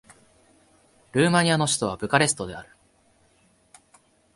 [1.11, 2.71] ルーマニアの首都はブカレストである